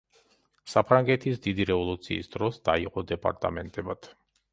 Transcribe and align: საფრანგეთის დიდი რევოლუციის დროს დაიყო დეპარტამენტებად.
საფრანგეთის 0.71 1.41
დიდი 1.47 1.67
რევოლუციის 1.71 2.31
დროს 2.37 2.57
დაიყო 2.71 3.05
დეპარტამენტებად. 3.13 4.09